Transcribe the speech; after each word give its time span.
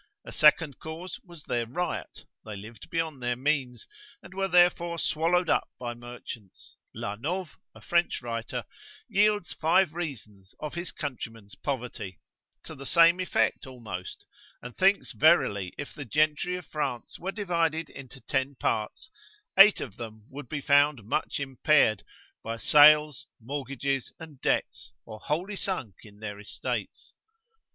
A 0.25 0.31
second 0.31 0.79
cause 0.79 1.19
was 1.23 1.43
their 1.43 1.67
riot, 1.67 2.25
they 2.43 2.55
lived 2.55 2.89
beyond 2.89 3.21
their 3.21 3.35
means, 3.35 3.87
and 4.23 4.33
were 4.33 4.47
therefore 4.47 4.97
swallowed 4.97 5.47
up 5.47 5.69
by 5.77 5.93
merchants. 5.93 6.75
(La 6.95 7.15
Nove, 7.15 7.49
a 7.75 7.81
French 7.81 8.19
writer, 8.19 8.63
yields 9.07 9.53
five 9.53 9.93
reasons 9.93 10.55
of 10.59 10.73
his 10.73 10.91
countrymen's 10.91 11.53
poverty, 11.53 12.19
to 12.63 12.73
the 12.73 12.87
same 12.87 13.19
effect 13.19 13.67
almost, 13.67 14.25
and 14.59 14.75
thinks 14.75 15.11
verily 15.11 15.71
if 15.77 15.93
the 15.93 16.03
gentry 16.03 16.55
of 16.55 16.65
France 16.65 17.19
were 17.19 17.31
divided 17.31 17.87
into 17.87 18.19
ten 18.21 18.55
parts, 18.55 19.11
eight 19.55 19.79
of 19.79 19.97
them 19.97 20.25
would 20.31 20.49
be 20.49 20.61
found 20.61 21.03
much 21.03 21.39
impaired, 21.39 22.03
by 22.41 22.57
sales, 22.57 23.27
mortgages, 23.39 24.11
and 24.19 24.41
debts, 24.41 24.93
or 25.05 25.19
wholly 25.19 25.55
sunk 25.55 25.93
in 26.01 26.17
their 26.17 26.39
estates.) 26.39 27.13